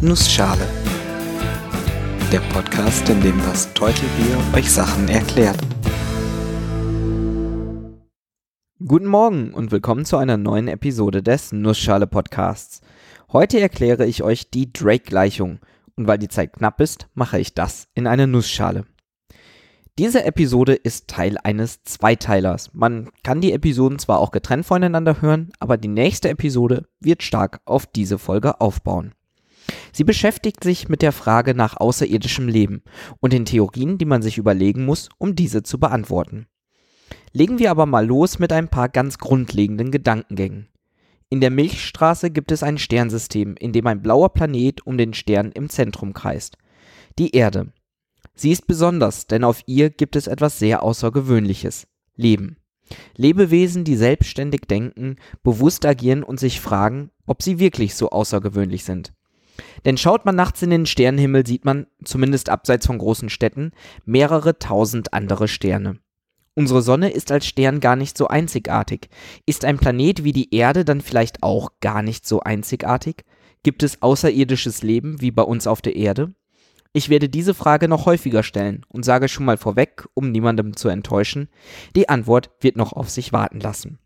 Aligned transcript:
Nussschale. 0.00 0.64
Der 2.30 2.38
Podcast, 2.52 3.08
in 3.08 3.20
dem 3.20 3.36
das 3.38 3.74
Teutelbier 3.74 4.38
euch 4.54 4.70
Sachen 4.70 5.08
erklärt. 5.08 5.58
Guten 8.78 9.06
Morgen 9.06 9.52
und 9.52 9.72
willkommen 9.72 10.04
zu 10.04 10.16
einer 10.16 10.36
neuen 10.36 10.68
Episode 10.68 11.20
des 11.20 11.50
Nussschale 11.50 12.06
Podcasts. 12.06 12.80
Heute 13.32 13.58
erkläre 13.58 14.06
ich 14.06 14.22
euch 14.22 14.50
die 14.50 14.72
Drake-Gleichung 14.72 15.58
und 15.96 16.06
weil 16.06 16.18
die 16.18 16.28
Zeit 16.28 16.52
knapp 16.52 16.80
ist, 16.80 17.08
mache 17.14 17.40
ich 17.40 17.54
das 17.54 17.88
in 17.96 18.06
einer 18.06 18.28
Nussschale. 18.28 18.84
Diese 19.98 20.24
Episode 20.24 20.74
ist 20.74 21.08
Teil 21.08 21.38
eines 21.42 21.82
Zweiteilers. 21.82 22.70
Man 22.72 23.10
kann 23.24 23.40
die 23.40 23.52
Episoden 23.52 23.98
zwar 23.98 24.20
auch 24.20 24.30
getrennt 24.30 24.64
voneinander 24.64 25.20
hören, 25.22 25.50
aber 25.58 25.76
die 25.76 25.88
nächste 25.88 26.28
Episode 26.28 26.86
wird 27.00 27.24
stark 27.24 27.62
auf 27.64 27.84
diese 27.84 28.18
Folge 28.18 28.60
aufbauen. 28.60 29.12
Sie 29.92 30.04
beschäftigt 30.04 30.62
sich 30.62 30.88
mit 30.88 31.02
der 31.02 31.12
Frage 31.12 31.54
nach 31.54 31.76
außerirdischem 31.76 32.48
Leben 32.48 32.82
und 33.20 33.32
den 33.32 33.44
Theorien, 33.44 33.98
die 33.98 34.04
man 34.04 34.22
sich 34.22 34.38
überlegen 34.38 34.84
muss, 34.84 35.08
um 35.18 35.34
diese 35.34 35.62
zu 35.62 35.78
beantworten. 35.78 36.46
Legen 37.32 37.58
wir 37.58 37.70
aber 37.70 37.86
mal 37.86 38.06
los 38.06 38.38
mit 38.38 38.52
ein 38.52 38.68
paar 38.68 38.88
ganz 38.88 39.18
grundlegenden 39.18 39.90
Gedankengängen. 39.90 40.68
In 41.30 41.40
der 41.40 41.50
Milchstraße 41.50 42.30
gibt 42.30 42.52
es 42.52 42.62
ein 42.62 42.78
Sternsystem, 42.78 43.54
in 43.58 43.72
dem 43.72 43.86
ein 43.86 44.00
blauer 44.00 44.30
Planet 44.30 44.86
um 44.86 44.96
den 44.96 45.12
Stern 45.12 45.52
im 45.52 45.68
Zentrum 45.68 46.14
kreist. 46.14 46.56
Die 47.18 47.34
Erde. 47.34 47.72
Sie 48.34 48.50
ist 48.50 48.66
besonders, 48.66 49.26
denn 49.26 49.44
auf 49.44 49.62
ihr 49.66 49.90
gibt 49.90 50.16
es 50.16 50.26
etwas 50.26 50.58
sehr 50.58 50.82
Außergewöhnliches. 50.82 51.86
Leben. 52.14 52.56
Lebewesen, 53.16 53.84
die 53.84 53.96
selbstständig 53.96 54.62
denken, 54.62 55.16
bewusst 55.42 55.84
agieren 55.84 56.22
und 56.22 56.40
sich 56.40 56.60
fragen, 56.60 57.10
ob 57.26 57.42
sie 57.42 57.58
wirklich 57.58 57.94
so 57.94 58.10
außergewöhnlich 58.10 58.84
sind. 58.84 59.12
Denn 59.84 59.96
schaut 59.96 60.24
man 60.24 60.36
nachts 60.36 60.62
in 60.62 60.70
den 60.70 60.86
Sternenhimmel, 60.86 61.46
sieht 61.46 61.64
man, 61.64 61.86
zumindest 62.04 62.48
abseits 62.48 62.86
von 62.86 62.98
großen 62.98 63.30
Städten, 63.30 63.72
mehrere 64.04 64.58
tausend 64.58 65.12
andere 65.12 65.48
Sterne. 65.48 65.98
Unsere 66.54 66.82
Sonne 66.82 67.10
ist 67.10 67.30
als 67.30 67.46
Stern 67.46 67.78
gar 67.78 67.94
nicht 67.94 68.18
so 68.18 68.26
einzigartig. 68.26 69.08
Ist 69.46 69.64
ein 69.64 69.78
Planet 69.78 70.24
wie 70.24 70.32
die 70.32 70.52
Erde 70.52 70.84
dann 70.84 71.00
vielleicht 71.00 71.42
auch 71.44 71.70
gar 71.80 72.02
nicht 72.02 72.26
so 72.26 72.40
einzigartig? 72.40 73.24
Gibt 73.62 73.82
es 73.84 74.02
außerirdisches 74.02 74.82
Leben 74.82 75.20
wie 75.20 75.30
bei 75.30 75.42
uns 75.42 75.68
auf 75.68 75.82
der 75.82 75.94
Erde? 75.94 76.34
Ich 76.92 77.10
werde 77.10 77.28
diese 77.28 77.54
Frage 77.54 77.86
noch 77.86 78.06
häufiger 78.06 78.42
stellen 78.42 78.84
und 78.88 79.04
sage 79.04 79.28
schon 79.28 79.44
mal 79.44 79.56
vorweg, 79.56 80.08
um 80.14 80.32
niemandem 80.32 80.76
zu 80.76 80.88
enttäuschen, 80.88 81.48
die 81.94 82.08
Antwort 82.08 82.50
wird 82.60 82.76
noch 82.76 82.92
auf 82.92 83.08
sich 83.08 83.32
warten 83.32 83.60
lassen. 83.60 83.98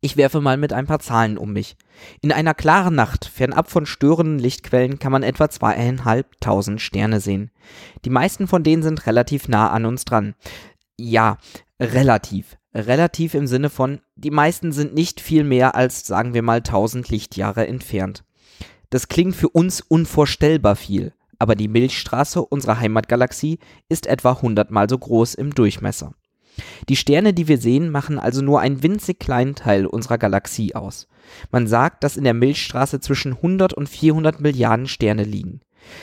Ich 0.00 0.16
werfe 0.16 0.40
mal 0.40 0.56
mit 0.56 0.72
ein 0.72 0.86
paar 0.86 1.00
Zahlen 1.00 1.38
um 1.38 1.52
mich. 1.52 1.76
In 2.20 2.30
einer 2.30 2.54
klaren 2.54 2.94
Nacht, 2.94 3.24
fernab 3.24 3.70
von 3.70 3.84
störenden 3.84 4.38
Lichtquellen, 4.38 4.98
kann 4.98 5.12
man 5.12 5.22
etwa 5.22 5.50
zweieinhalbtausend 5.50 6.80
Sterne 6.80 7.20
sehen. 7.20 7.50
Die 8.04 8.10
meisten 8.10 8.46
von 8.46 8.62
denen 8.62 8.82
sind 8.82 9.06
relativ 9.06 9.48
nah 9.48 9.70
an 9.70 9.86
uns 9.86 10.04
dran. 10.04 10.34
Ja, 10.96 11.38
relativ. 11.80 12.56
Relativ 12.74 13.34
im 13.34 13.46
Sinne 13.46 13.70
von, 13.70 14.00
die 14.14 14.30
meisten 14.30 14.72
sind 14.72 14.94
nicht 14.94 15.20
viel 15.20 15.42
mehr 15.42 15.74
als, 15.74 16.06
sagen 16.06 16.34
wir 16.34 16.42
mal, 16.42 16.62
tausend 16.62 17.08
Lichtjahre 17.08 17.66
entfernt. 17.66 18.24
Das 18.90 19.08
klingt 19.08 19.34
für 19.34 19.48
uns 19.48 19.80
unvorstellbar 19.80 20.76
viel 20.76 21.12
aber 21.38 21.54
die 21.54 21.68
Milchstraße 21.68 22.44
unserer 22.44 22.80
Heimatgalaxie 22.80 23.58
ist 23.88 24.06
etwa 24.06 24.40
hundertmal 24.42 24.88
so 24.88 24.98
groß 24.98 25.34
im 25.34 25.54
Durchmesser. 25.54 26.14
Die 26.88 26.96
Sterne, 26.96 27.34
die 27.34 27.48
wir 27.48 27.58
sehen, 27.58 27.90
machen 27.90 28.18
also 28.18 28.42
nur 28.42 28.60
einen 28.60 28.82
winzig 28.82 29.18
kleinen 29.18 29.54
Teil 29.54 29.86
unserer 29.86 30.18
Galaxie 30.18 30.74
aus. 30.74 31.08
Man 31.50 31.66
sagt, 31.66 32.04
dass 32.04 32.16
in 32.16 32.24
der 32.24 32.34
Milchstraße 32.34 33.00
zwischen 33.00 33.34
100 33.34 33.74
und 33.74 33.88
400 33.88 34.40
Milliarden 34.40 34.86
Sterne 34.86 35.24
liegen. 35.24 35.60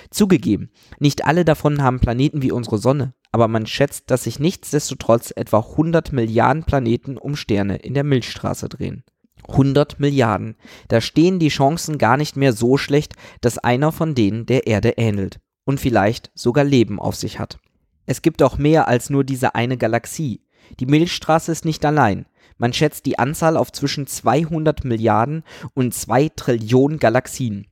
Zugegeben, 0.10 0.70
nicht 1.00 1.26
alle 1.26 1.46
davon 1.46 1.82
haben 1.82 2.00
Planeten 2.00 2.42
wie 2.42 2.52
unsere 2.52 2.78
Sonne, 2.78 3.14
aber 3.32 3.48
man 3.48 3.66
schätzt, 3.66 4.10
dass 4.10 4.24
sich 4.24 4.40
nichtsdestotrotz 4.40 5.34
etwa 5.36 5.60
100 5.60 6.14
Milliarden 6.14 6.64
Planeten 6.64 7.18
um 7.18 7.36
Sterne 7.36 7.78
in 7.78 7.94
der 7.94 8.04
Milchstraße 8.04 8.70
drehen. 8.70 9.04
100 9.48 10.00
Milliarden. 10.00 10.56
Da 10.88 11.02
stehen 11.02 11.40
die 11.40 11.50
Chancen 11.50 11.98
gar 11.98 12.18
nicht 12.18 12.36
mehr 12.36 12.54
so 12.54 12.78
schlecht, 12.78 13.14
dass 13.42 13.58
einer 13.58 13.92
von 13.92 14.16
denen 14.16 14.46
der 14.46 14.68
Erde 14.68 14.94
ähnelt 14.98 15.40
und 15.66 15.80
vielleicht 15.80 16.32
sogar 16.34 16.64
Leben 16.64 17.00
auf 17.00 17.16
sich 17.16 17.40
hat. 17.40 17.60
Es 18.06 18.22
gibt 18.22 18.44
auch 18.44 18.58
mehr 18.58 18.88
als 18.88 19.10
nur 19.10 19.24
diese 19.24 19.56
eine 19.56 19.78
Galaxie. 19.78 20.42
Die 20.80 20.86
Milchstraße 20.86 21.52
ist 21.52 21.66
nicht 21.66 21.86
allein. 21.86 22.26
Man 22.58 22.74
schätzt 22.74 23.06
die 23.06 23.20
Anzahl 23.20 23.58
auf 23.58 23.72
zwischen 23.72 24.08
200 24.08 24.86
Milliarden 24.86 25.44
und 25.74 25.94
2 25.94 26.30
Trillionen 26.36 27.00
Galaxien. 27.00 27.68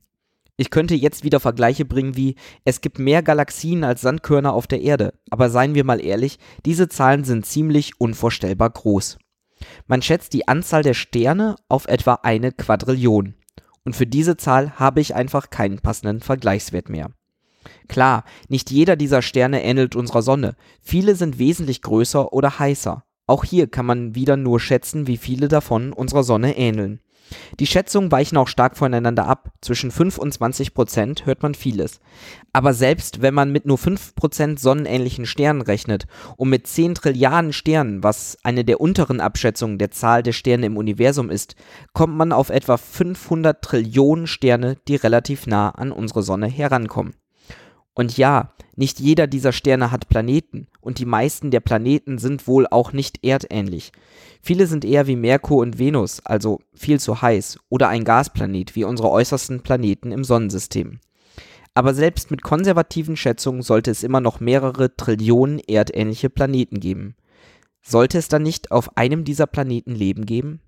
Ich 0.56 0.70
könnte 0.70 0.94
jetzt 0.94 1.24
wieder 1.24 1.40
Vergleiche 1.40 1.84
bringen 1.84 2.16
wie, 2.16 2.36
es 2.64 2.80
gibt 2.80 2.98
mehr 2.98 3.22
Galaxien 3.22 3.82
als 3.82 4.02
Sandkörner 4.02 4.52
auf 4.52 4.66
der 4.66 4.82
Erde, 4.82 5.14
aber 5.30 5.50
seien 5.50 5.74
wir 5.74 5.84
mal 5.84 6.04
ehrlich, 6.04 6.38
diese 6.64 6.88
Zahlen 6.88 7.24
sind 7.24 7.44
ziemlich 7.44 8.00
unvorstellbar 8.00 8.70
groß. 8.70 9.18
Man 9.86 10.02
schätzt 10.02 10.32
die 10.32 10.46
Anzahl 10.46 10.82
der 10.82 10.94
Sterne 10.94 11.56
auf 11.68 11.86
etwa 11.86 12.20
eine 12.22 12.52
Quadrillion. 12.52 13.34
Und 13.84 13.96
für 13.96 14.06
diese 14.06 14.36
Zahl 14.36 14.78
habe 14.78 15.00
ich 15.00 15.14
einfach 15.14 15.50
keinen 15.50 15.80
passenden 15.80 16.20
Vergleichswert 16.20 16.88
mehr. 16.88 17.10
Klar, 17.88 18.24
nicht 18.48 18.70
jeder 18.70 18.96
dieser 18.96 19.22
Sterne 19.22 19.62
ähnelt 19.62 19.96
unserer 19.96 20.22
Sonne. 20.22 20.56
Viele 20.80 21.16
sind 21.16 21.38
wesentlich 21.38 21.82
größer 21.82 22.32
oder 22.32 22.58
heißer. 22.58 23.04
Auch 23.26 23.44
hier 23.44 23.68
kann 23.68 23.86
man 23.86 24.14
wieder 24.14 24.36
nur 24.36 24.60
schätzen, 24.60 25.06
wie 25.06 25.16
viele 25.16 25.48
davon 25.48 25.92
unserer 25.92 26.24
Sonne 26.24 26.56
ähneln. 26.58 27.00
Die 27.58 27.66
Schätzungen 27.66 28.12
weichen 28.12 28.36
auch 28.36 28.48
stark 28.48 28.76
voneinander 28.76 29.26
ab. 29.26 29.50
Zwischen 29.60 29.90
5 29.90 30.18
und 30.18 30.32
20 30.32 30.74
Prozent 30.74 31.26
hört 31.26 31.42
man 31.42 31.54
vieles. 31.54 32.00
Aber 32.52 32.74
selbst 32.74 33.22
wenn 33.22 33.34
man 33.34 33.50
mit 33.50 33.66
nur 33.66 33.78
5 33.78 34.14
Prozent 34.14 34.60
sonnenähnlichen 34.60 35.26
Sternen 35.26 35.62
rechnet 35.62 36.06
und 36.36 36.50
mit 36.50 36.66
10 36.66 36.94
Trilliarden 36.94 37.52
Sternen, 37.52 38.02
was 38.02 38.36
eine 38.42 38.64
der 38.64 38.80
unteren 38.80 39.20
Abschätzungen 39.20 39.78
der 39.78 39.90
Zahl 39.90 40.22
der 40.22 40.32
Sterne 40.32 40.66
im 40.66 40.76
Universum 40.76 41.30
ist, 41.30 41.56
kommt 41.92 42.16
man 42.16 42.32
auf 42.32 42.50
etwa 42.50 42.76
500 42.76 43.62
Trillionen 43.62 44.26
Sterne, 44.26 44.76
die 44.88 44.96
relativ 44.96 45.46
nah 45.46 45.70
an 45.70 45.92
unsere 45.92 46.22
Sonne 46.22 46.46
herankommen. 46.46 47.14
Und 47.94 48.16
ja, 48.16 48.52
nicht 48.76 48.98
jeder 48.98 49.26
dieser 49.26 49.52
Sterne 49.52 49.92
hat 49.92 50.08
Planeten, 50.08 50.66
und 50.80 50.98
die 50.98 51.06
meisten 51.06 51.50
der 51.50 51.60
Planeten 51.60 52.18
sind 52.18 52.48
wohl 52.48 52.66
auch 52.66 52.92
nicht 52.92 53.24
erdähnlich. 53.24 53.92
Viele 54.42 54.66
sind 54.66 54.84
eher 54.84 55.06
wie 55.06 55.16
Merkur 55.16 55.62
und 55.62 55.78
Venus, 55.78 56.20
also 56.24 56.60
viel 56.74 56.98
zu 56.98 57.22
heiß, 57.22 57.58
oder 57.68 57.88
ein 57.88 58.04
Gasplanet 58.04 58.74
wie 58.74 58.84
unsere 58.84 59.10
äußersten 59.10 59.62
Planeten 59.62 60.10
im 60.10 60.24
Sonnensystem. 60.24 60.98
Aber 61.72 61.94
selbst 61.94 62.30
mit 62.30 62.42
konservativen 62.42 63.16
Schätzungen 63.16 63.62
sollte 63.62 63.90
es 63.90 64.02
immer 64.02 64.20
noch 64.20 64.40
mehrere 64.40 64.96
Trillionen 64.96 65.60
erdähnliche 65.60 66.30
Planeten 66.30 66.80
geben. 66.80 67.16
Sollte 67.82 68.18
es 68.18 68.28
dann 68.28 68.42
nicht 68.42 68.70
auf 68.70 68.96
einem 68.96 69.24
dieser 69.24 69.46
Planeten 69.46 69.94
Leben 69.94 70.24
geben? 70.26 70.60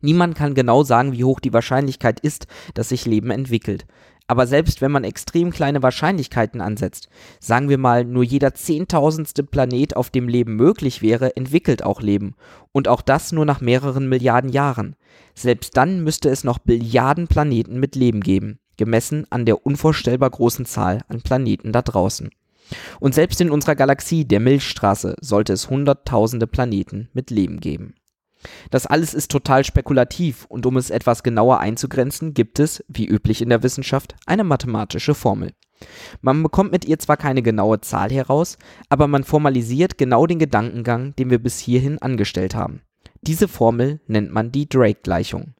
Niemand 0.00 0.34
kann 0.34 0.54
genau 0.54 0.82
sagen, 0.82 1.12
wie 1.12 1.24
hoch 1.24 1.40
die 1.40 1.54
Wahrscheinlichkeit 1.54 2.20
ist, 2.20 2.46
dass 2.74 2.90
sich 2.90 3.06
Leben 3.06 3.30
entwickelt. 3.30 3.86
Aber 4.26 4.46
selbst 4.46 4.80
wenn 4.80 4.90
man 4.90 5.04
extrem 5.04 5.50
kleine 5.50 5.82
Wahrscheinlichkeiten 5.82 6.62
ansetzt, 6.62 7.08
sagen 7.40 7.68
wir 7.68 7.76
mal, 7.76 8.04
nur 8.04 8.24
jeder 8.24 8.54
zehntausendste 8.54 9.42
Planet, 9.42 9.96
auf 9.96 10.08
dem 10.08 10.28
Leben 10.28 10.56
möglich 10.56 11.02
wäre, 11.02 11.36
entwickelt 11.36 11.84
auch 11.84 12.00
Leben. 12.00 12.34
Und 12.72 12.88
auch 12.88 13.02
das 13.02 13.32
nur 13.32 13.44
nach 13.44 13.60
mehreren 13.60 14.08
Milliarden 14.08 14.50
Jahren. 14.50 14.96
Selbst 15.34 15.76
dann 15.76 16.02
müsste 16.02 16.30
es 16.30 16.42
noch 16.42 16.58
Billiarden 16.58 17.28
Planeten 17.28 17.78
mit 17.78 17.96
Leben 17.96 18.20
geben, 18.20 18.58
gemessen 18.78 19.26
an 19.28 19.44
der 19.44 19.66
unvorstellbar 19.66 20.30
großen 20.30 20.64
Zahl 20.64 21.02
an 21.08 21.20
Planeten 21.20 21.72
da 21.72 21.82
draußen. 21.82 22.30
Und 23.00 23.14
selbst 23.14 23.42
in 23.42 23.50
unserer 23.50 23.74
Galaxie, 23.74 24.24
der 24.24 24.40
Milchstraße, 24.40 25.16
sollte 25.20 25.52
es 25.52 25.68
hunderttausende 25.68 26.46
Planeten 26.46 27.10
mit 27.12 27.30
Leben 27.30 27.60
geben. 27.60 27.94
Das 28.70 28.86
alles 28.86 29.14
ist 29.14 29.30
total 29.30 29.64
spekulativ 29.64 30.44
und 30.48 30.66
um 30.66 30.76
es 30.76 30.90
etwas 30.90 31.22
genauer 31.22 31.60
einzugrenzen, 31.60 32.34
gibt 32.34 32.58
es, 32.58 32.84
wie 32.88 33.06
üblich 33.06 33.42
in 33.42 33.48
der 33.48 33.62
Wissenschaft, 33.62 34.14
eine 34.26 34.44
mathematische 34.44 35.14
Formel. 35.14 35.52
Man 36.20 36.42
bekommt 36.42 36.72
mit 36.72 36.84
ihr 36.84 36.98
zwar 36.98 37.16
keine 37.16 37.42
genaue 37.42 37.80
Zahl 37.80 38.10
heraus, 38.10 38.58
aber 38.88 39.08
man 39.08 39.24
formalisiert 39.24 39.98
genau 39.98 40.26
den 40.26 40.38
Gedankengang, 40.38 41.14
den 41.16 41.30
wir 41.30 41.38
bis 41.38 41.58
hierhin 41.58 42.00
angestellt 42.00 42.54
haben. 42.54 42.82
Diese 43.22 43.48
Formel 43.48 44.00
nennt 44.06 44.30
man 44.30 44.52
die 44.52 44.68
Drake-Gleichung. 44.68 45.54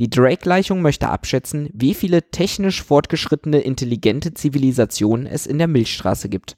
Die 0.00 0.10
Drake-Gleichung 0.10 0.82
möchte 0.82 1.08
abschätzen, 1.08 1.68
wie 1.72 1.94
viele 1.94 2.30
technisch 2.30 2.82
fortgeschrittene 2.82 3.60
intelligente 3.60 4.34
Zivilisationen 4.34 5.26
es 5.26 5.46
in 5.46 5.58
der 5.58 5.68
Milchstraße 5.68 6.28
gibt. 6.28 6.56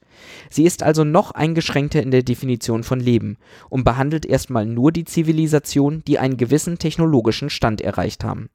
Sie 0.51 0.65
ist 0.65 0.83
also 0.83 1.05
noch 1.05 1.33
eingeschränkter 1.33 2.03
in 2.03 2.11
der 2.11 2.23
Definition 2.23 2.83
von 2.83 3.01
Leben 3.01 3.37
und 3.69 3.85
behandelt 3.85 4.25
erstmal 4.25 4.67
nur 4.67 4.93
die 4.93 5.05
Zivilisationen, 5.05 6.03
die 6.07 6.19
einen 6.19 6.37
gewissen 6.37 6.79
technologischen 6.79 7.51
Stand 7.51 7.81
erreicht 7.81 8.25
haben. 8.25 8.49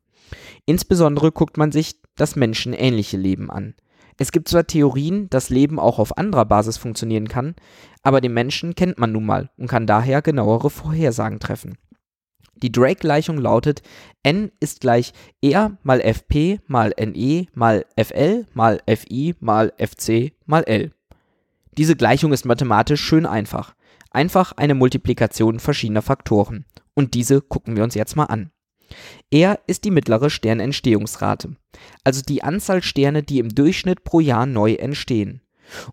Insbesondere 0.66 1.32
guckt 1.32 1.58
man 1.58 1.72
sich 1.72 1.96
das 2.16 2.36
menschenähnliche 2.36 3.18
Leben 3.18 3.50
an. 3.50 3.76
Es 4.18 4.32
gibt 4.32 4.50
zwar 4.50 4.68
Theorien, 4.68 5.30
dass 5.30 5.50
Leben 5.50 5.80
auch 5.80 5.98
auf 5.98 6.18
anderer 6.18 6.46
Basis 6.46 6.78
funktionieren 6.78 7.28
kann, 7.28 7.56
aber 8.04 8.22
den 8.22 8.34
Menschen 8.34 8.76
kennt 8.76 9.00
man 9.00 9.12
nun 9.12 9.26
mal 9.26 9.50
und 9.58 9.68
kann 9.68 9.88
daher 9.88 10.22
genauere 10.22 10.70
Vorhersagen 10.70 11.40
treffen. 11.40 11.78
Die 12.62 12.72
Drake-Gleichung 12.72 13.38
lautet, 13.38 13.82
n 14.24 14.52
ist 14.60 14.82
gleich 14.82 15.14
r 15.42 15.78
mal 15.84 16.00
fp 16.02 16.60
mal 16.68 16.94
ne 17.00 17.48
mal 17.54 17.86
fl 17.98 18.46
mal 18.54 18.82
fi 18.88 19.36
mal 19.40 19.74
fc 19.78 20.34
mal 20.46 20.64
l. 20.68 20.92
Diese 21.78 21.96
Gleichung 21.96 22.34
ist 22.34 22.46
mathematisch 22.46 23.02
schön 23.02 23.26
einfach. 23.26 23.74
Einfach 24.12 24.52
eine 24.54 24.76
Multiplikation 24.76 25.60
verschiedener 25.60 26.02
Faktoren. 26.02 26.66
Und 26.94 27.14
diese 27.14 27.42
gucken 27.42 27.76
wir 27.76 27.84
uns 27.84 27.96
jetzt 27.96 28.16
mal 28.16 28.26
an. 28.26 28.52
R 29.32 29.60
ist 29.68 29.86
die 29.86 29.92
mittlere 29.92 30.30
Sternentstehungsrate, 30.30 31.56
also 32.04 32.22
die 32.22 32.44
Anzahl 32.44 32.84
Sterne, 32.84 33.24
die 33.24 33.40
im 33.40 33.56
Durchschnitt 33.56 34.04
pro 34.04 34.20
Jahr 34.20 34.46
neu 34.46 34.74
entstehen. 34.74 35.41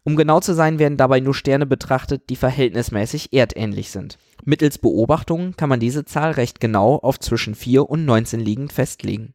Um 0.05 0.17
genau 0.17 0.41
zu 0.41 0.55
sein, 0.55 0.79
werden 0.79 0.97
dabei 0.97 1.21
nur 1.21 1.35
Sterne 1.35 1.67
betrachtet, 1.67 2.31
die 2.31 2.37
verhältnismäßig 2.37 3.33
erdähnlich 3.33 3.91
sind. 3.91 4.19
Mittels 4.45 4.79
Beobachtungen 4.79 5.57
kann 5.57 5.69
man 5.69 5.81
diese 5.81 6.05
Zahl 6.05 6.33
recht 6.33 6.61
genau 6.61 6.97
auf 6.97 7.19
zwischen 7.21 7.55
4 7.55 7.89
und 7.89 8.05
19 8.05 8.41
liegend 8.41 8.73
festlegen. 8.73 9.35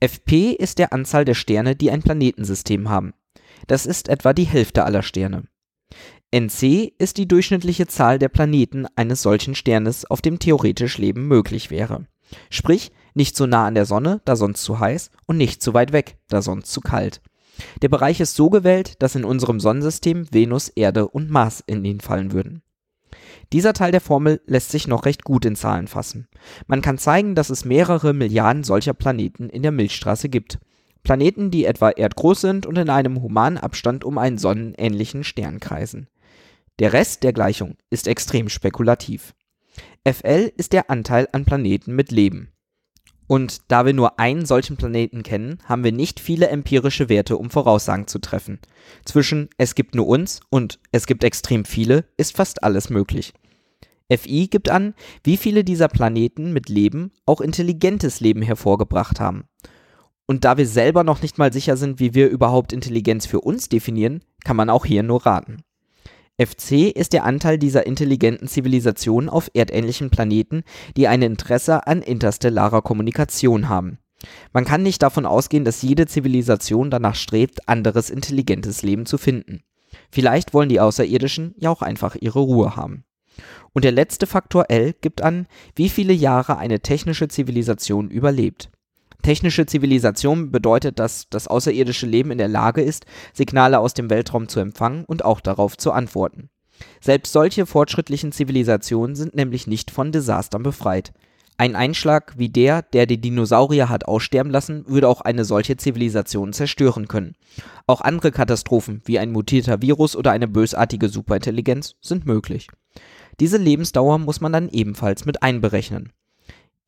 Fp 0.00 0.52
ist 0.52 0.78
der 0.78 0.92
Anzahl 0.92 1.24
der 1.24 1.34
Sterne, 1.34 1.76
die 1.76 1.90
ein 1.90 2.02
Planetensystem 2.02 2.88
haben. 2.88 3.14
Das 3.66 3.86
ist 3.86 4.08
etwa 4.08 4.32
die 4.32 4.44
Hälfte 4.44 4.84
aller 4.84 5.02
Sterne. 5.02 5.44
Nc 6.30 6.92
ist 6.98 7.16
die 7.16 7.26
durchschnittliche 7.26 7.86
Zahl 7.86 8.18
der 8.18 8.28
Planeten 8.28 8.86
eines 8.96 9.22
solchen 9.22 9.54
Sternes, 9.54 10.04
auf 10.04 10.20
dem 10.20 10.38
theoretisch 10.38 10.98
Leben 10.98 11.26
möglich 11.26 11.70
wäre. 11.70 12.06
Sprich, 12.50 12.92
nicht 13.14 13.34
so 13.34 13.46
nah 13.46 13.66
an 13.66 13.74
der 13.74 13.86
Sonne, 13.86 14.20
da 14.26 14.36
sonst 14.36 14.62
zu 14.62 14.78
heiß, 14.78 15.10
und 15.26 15.38
nicht 15.38 15.62
zu 15.62 15.72
weit 15.72 15.92
weg, 15.92 16.18
da 16.28 16.42
sonst 16.42 16.70
zu 16.70 16.80
kalt. 16.82 17.22
Der 17.82 17.88
Bereich 17.88 18.20
ist 18.20 18.34
so 18.34 18.50
gewählt, 18.50 19.02
dass 19.02 19.14
in 19.14 19.24
unserem 19.24 19.60
Sonnensystem 19.60 20.26
Venus, 20.32 20.68
Erde 20.68 21.08
und 21.08 21.30
Mars 21.30 21.62
in 21.66 21.84
ihn 21.84 22.00
fallen 22.00 22.32
würden. 22.32 22.62
Dieser 23.52 23.72
Teil 23.72 23.92
der 23.92 24.00
Formel 24.00 24.40
lässt 24.46 24.70
sich 24.70 24.86
noch 24.86 25.06
recht 25.06 25.24
gut 25.24 25.44
in 25.44 25.56
Zahlen 25.56 25.88
fassen. 25.88 26.28
Man 26.66 26.82
kann 26.82 26.98
zeigen, 26.98 27.34
dass 27.34 27.50
es 27.50 27.64
mehrere 27.64 28.12
Milliarden 28.12 28.64
solcher 28.64 28.92
Planeten 28.92 29.48
in 29.48 29.62
der 29.62 29.72
Milchstraße 29.72 30.28
gibt. 30.28 30.58
Planeten, 31.02 31.50
die 31.50 31.64
etwa 31.64 31.90
erdgroß 31.90 32.40
sind 32.40 32.66
und 32.66 32.76
in 32.76 32.90
einem 32.90 33.22
humanen 33.22 33.56
Abstand 33.56 34.04
um 34.04 34.18
einen 34.18 34.36
sonnenähnlichen 34.36 35.24
Stern 35.24 35.60
kreisen. 35.60 36.08
Der 36.78 36.92
Rest 36.92 37.22
der 37.22 37.32
Gleichung 37.32 37.76
ist 37.90 38.06
extrem 38.06 38.48
spekulativ. 38.48 39.34
Fl 40.06 40.52
ist 40.56 40.72
der 40.72 40.90
Anteil 40.90 41.28
an 41.32 41.44
Planeten 41.44 41.94
mit 41.94 42.12
Leben. 42.12 42.52
Und 43.28 43.70
da 43.70 43.84
wir 43.84 43.92
nur 43.92 44.18
einen 44.18 44.46
solchen 44.46 44.76
Planeten 44.76 45.22
kennen, 45.22 45.58
haben 45.66 45.84
wir 45.84 45.92
nicht 45.92 46.18
viele 46.18 46.48
empirische 46.48 47.08
Werte, 47.08 47.36
um 47.36 47.50
Voraussagen 47.50 48.08
zu 48.08 48.18
treffen. 48.18 48.58
Zwischen 49.04 49.50
es 49.58 49.74
gibt 49.74 49.94
nur 49.94 50.08
uns 50.08 50.40
und 50.50 50.80
es 50.92 51.06
gibt 51.06 51.22
extrem 51.22 51.64
viele 51.64 52.06
ist 52.16 52.34
fast 52.34 52.64
alles 52.64 52.90
möglich. 52.90 53.34
Fi 54.10 54.48
gibt 54.48 54.70
an, 54.70 54.94
wie 55.22 55.36
viele 55.36 55.62
dieser 55.62 55.88
Planeten 55.88 56.54
mit 56.54 56.70
Leben 56.70 57.12
auch 57.26 57.42
intelligentes 57.42 58.20
Leben 58.20 58.40
hervorgebracht 58.40 59.20
haben. 59.20 59.44
Und 60.26 60.44
da 60.44 60.56
wir 60.56 60.66
selber 60.66 61.04
noch 61.04 61.20
nicht 61.20 61.36
mal 61.36 61.52
sicher 61.52 61.76
sind, 61.76 62.00
wie 62.00 62.14
wir 62.14 62.30
überhaupt 62.30 62.72
Intelligenz 62.72 63.26
für 63.26 63.42
uns 63.42 63.68
definieren, 63.68 64.24
kann 64.44 64.56
man 64.56 64.70
auch 64.70 64.86
hier 64.86 65.02
nur 65.02 65.26
raten. 65.26 65.62
FC 66.40 66.94
ist 66.94 67.12
der 67.12 67.24
Anteil 67.24 67.58
dieser 67.58 67.86
intelligenten 67.86 68.46
Zivilisationen 68.46 69.28
auf 69.28 69.50
erdähnlichen 69.54 70.10
Planeten, 70.10 70.62
die 70.96 71.08
ein 71.08 71.22
Interesse 71.22 71.86
an 71.86 72.00
interstellarer 72.00 72.80
Kommunikation 72.82 73.68
haben. 73.68 73.98
Man 74.52 74.64
kann 74.64 74.82
nicht 74.82 75.02
davon 75.02 75.26
ausgehen, 75.26 75.64
dass 75.64 75.82
jede 75.82 76.06
Zivilisation 76.06 76.90
danach 76.90 77.16
strebt, 77.16 77.68
anderes 77.68 78.10
intelligentes 78.10 78.82
Leben 78.82 79.06
zu 79.06 79.18
finden. 79.18 79.62
Vielleicht 80.10 80.54
wollen 80.54 80.68
die 80.68 80.80
Außerirdischen 80.80 81.54
ja 81.58 81.70
auch 81.70 81.82
einfach 81.82 82.14
ihre 82.14 82.40
Ruhe 82.40 82.76
haben. 82.76 83.04
Und 83.72 83.84
der 83.84 83.92
letzte 83.92 84.26
Faktor 84.26 84.66
L 84.68 84.94
gibt 85.00 85.22
an, 85.22 85.46
wie 85.74 85.88
viele 85.88 86.12
Jahre 86.12 86.58
eine 86.58 86.80
technische 86.80 87.28
Zivilisation 87.28 88.10
überlebt. 88.10 88.70
Technische 89.22 89.66
Zivilisation 89.66 90.50
bedeutet, 90.50 90.98
dass 90.98 91.28
das 91.28 91.48
außerirdische 91.48 92.06
Leben 92.06 92.30
in 92.30 92.38
der 92.38 92.48
Lage 92.48 92.82
ist, 92.82 93.04
Signale 93.32 93.78
aus 93.80 93.94
dem 93.94 94.10
Weltraum 94.10 94.48
zu 94.48 94.60
empfangen 94.60 95.04
und 95.04 95.24
auch 95.24 95.40
darauf 95.40 95.76
zu 95.76 95.92
antworten. 95.92 96.50
Selbst 97.00 97.32
solche 97.32 97.66
fortschrittlichen 97.66 98.32
Zivilisationen 98.32 99.16
sind 99.16 99.34
nämlich 99.34 99.66
nicht 99.66 99.90
von 99.90 100.12
Desastern 100.12 100.62
befreit. 100.62 101.12
Ein 101.60 101.74
Einschlag 101.74 102.34
wie 102.38 102.48
der, 102.48 102.82
der 102.82 103.06
die 103.06 103.20
Dinosaurier 103.20 103.88
hat 103.88 104.06
aussterben 104.06 104.52
lassen, 104.52 104.84
würde 104.86 105.08
auch 105.08 105.22
eine 105.22 105.44
solche 105.44 105.76
Zivilisation 105.76 106.52
zerstören 106.52 107.08
können. 107.08 107.34
Auch 107.88 108.00
andere 108.00 108.30
Katastrophen 108.30 109.02
wie 109.04 109.18
ein 109.18 109.32
mutierter 109.32 109.82
Virus 109.82 110.14
oder 110.14 110.30
eine 110.30 110.46
bösartige 110.46 111.08
Superintelligenz 111.08 111.96
sind 112.00 112.26
möglich. 112.26 112.68
Diese 113.40 113.56
Lebensdauer 113.56 114.18
muss 114.18 114.40
man 114.40 114.52
dann 114.52 114.68
ebenfalls 114.68 115.24
mit 115.24 115.42
einberechnen. 115.42 116.12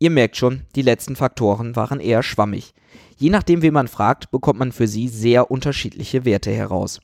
Ihr 0.02 0.10
merkt 0.10 0.36
schon, 0.38 0.62
die 0.74 0.82
letzten 0.82 1.14
Faktoren 1.14 1.76
waren 1.76 2.00
eher 2.00 2.22
schwammig. 2.22 2.72
Je 3.18 3.28
nachdem, 3.28 3.60
wen 3.60 3.74
man 3.74 3.86
fragt, 3.86 4.30
bekommt 4.30 4.58
man 4.58 4.72
für 4.72 4.88
sie 4.88 5.08
sehr 5.08 5.50
unterschiedliche 5.50 6.24
Werte 6.24 6.50
heraus. 6.50 7.00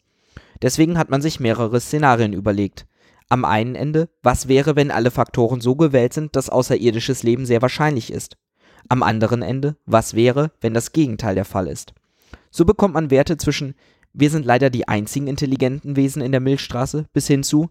Deswegen 0.62 0.96
hat 0.96 1.10
man 1.10 1.20
sich 1.20 1.38
mehrere 1.38 1.78
Szenarien 1.78 2.32
überlegt. 2.32 2.86
Am 3.28 3.44
einen 3.44 3.74
Ende, 3.74 4.08
was 4.22 4.48
wäre, 4.48 4.76
wenn 4.76 4.90
alle 4.90 5.10
Faktoren 5.10 5.60
so 5.60 5.76
gewählt 5.76 6.14
sind, 6.14 6.34
dass 6.36 6.48
außerirdisches 6.48 7.22
Leben 7.22 7.44
sehr 7.44 7.60
wahrscheinlich 7.60 8.10
ist? 8.10 8.38
Am 8.88 9.02
anderen 9.02 9.42
Ende, 9.42 9.76
was 9.84 10.14
wäre, 10.14 10.52
wenn 10.62 10.72
das 10.72 10.92
Gegenteil 10.92 11.34
der 11.34 11.44
Fall 11.44 11.68
ist? 11.68 11.92
So 12.50 12.64
bekommt 12.64 12.94
man 12.94 13.10
Werte 13.10 13.36
zwischen 13.36 13.74
wir 14.18 14.30
sind 14.30 14.46
leider 14.46 14.70
die 14.70 14.88
einzigen 14.88 15.26
intelligenten 15.26 15.94
Wesen 15.94 16.22
in 16.22 16.32
der 16.32 16.40
Milchstraße 16.40 17.04
bis 17.12 17.26
hin 17.26 17.42
zu 17.42 17.68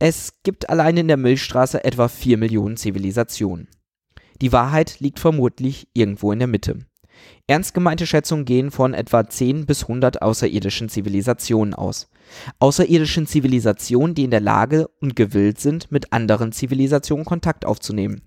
es 0.00 0.32
gibt 0.42 0.68
allein 0.70 0.96
in 0.96 1.08
der 1.08 1.16
Milchstraße 1.16 1.84
etwa 1.84 2.08
4 2.08 2.36
Millionen 2.36 2.76
Zivilisationen. 2.76 3.68
Die 4.40 4.52
Wahrheit 4.52 5.00
liegt 5.00 5.20
vermutlich 5.20 5.88
irgendwo 5.92 6.32
in 6.32 6.38
der 6.38 6.48
Mitte. 6.48 6.78
Ernst 7.46 7.74
gemeinte 7.74 8.06
Schätzungen 8.06 8.44
gehen 8.44 8.70
von 8.70 8.94
etwa 8.94 9.28
10 9.28 9.66
bis 9.66 9.82
100 9.82 10.22
außerirdischen 10.22 10.88
Zivilisationen 10.88 11.74
aus. 11.74 12.08
Außerirdischen 12.58 13.26
Zivilisationen, 13.26 14.14
die 14.14 14.24
in 14.24 14.30
der 14.30 14.40
Lage 14.40 14.88
und 15.00 15.14
gewillt 15.14 15.60
sind, 15.60 15.92
mit 15.92 16.12
anderen 16.12 16.52
Zivilisationen 16.52 17.24
Kontakt 17.24 17.66
aufzunehmen. 17.66 18.22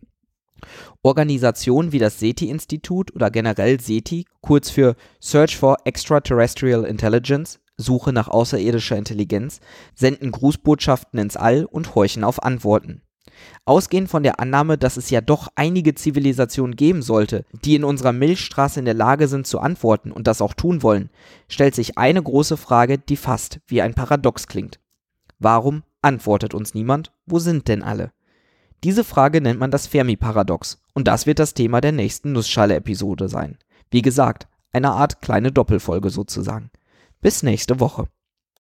Organisationen 1.04 1.92
wie 1.92 2.00
das 2.00 2.20
SETI-Institut 2.20 3.14
oder 3.16 3.30
generell 3.30 3.80
SETI, 3.80 4.26
kurz 4.42 4.70
für 4.70 4.96
Search 5.20 5.58
for 5.58 5.78
Extraterrestrial 5.86 6.84
Intelligence, 6.84 7.60
Suche 7.78 8.12
nach 8.12 8.28
außerirdischer 8.28 8.98
Intelligenz, 8.98 9.60
senden 9.94 10.32
Grußbotschaften 10.32 11.20
ins 11.20 11.38
All 11.38 11.66
und 11.66 11.94
horchen 11.94 12.24
auf 12.24 12.42
Antworten. 12.44 13.04
Ausgehend 13.66 14.10
von 14.10 14.24
der 14.24 14.40
Annahme, 14.40 14.78
dass 14.78 14.98
es 14.98 15.10
ja 15.10 15.22
doch 15.22 15.48
einige 15.56 15.96
Zivilisationen 15.96 16.76
geben 16.76 17.02
sollte, 17.02 17.46
die 17.64 17.76
in 17.76 17.84
unserer 17.84 18.14
Milchstraße 18.14 18.80
in 18.80 18.86
der 18.86 18.94
Lage 18.94 19.28
sind 19.28 19.48
zu 19.48 19.60
antworten 19.60 20.12
und 20.12 20.28
das 20.28 20.42
auch 20.42 20.54
tun 20.54 20.84
wollen, 20.84 21.10
stellt 21.48 21.76
sich 21.76 21.98
eine 21.98 22.22
große 22.22 22.58
Frage, 22.58 22.98
die 22.98 23.18
fast 23.18 23.60
wie 23.68 23.82
ein 23.82 23.94
Paradox 23.94 24.48
klingt. 24.48 24.80
Warum 25.40 25.84
antwortet 26.02 26.54
uns 26.54 26.74
niemand? 26.74 27.12
Wo 27.26 27.40
sind 27.40 27.68
denn 27.68 27.84
alle? 27.84 28.12
Diese 28.84 29.04
Frage 29.04 29.42
nennt 29.42 29.60
man 29.60 29.72
das 29.72 29.88
Fermi-Paradox 29.88 30.82
und 30.94 31.08
das 31.08 31.26
wird 31.26 31.40
das 31.40 31.54
Thema 31.54 31.82
der 31.82 31.92
nächsten 31.92 32.32
Nussschale-Episode 32.32 33.28
sein. 33.28 33.58
Wie 33.90 34.02
gesagt, 34.02 34.48
eine 34.72 34.92
Art 34.92 35.22
kleine 35.22 35.52
Doppelfolge 35.52 36.10
sozusagen. 36.10 36.70
Bis 37.22 37.42
nächste 37.42 37.80
Woche. 37.80 38.08